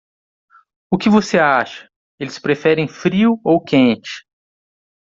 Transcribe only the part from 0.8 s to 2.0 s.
O que você acha?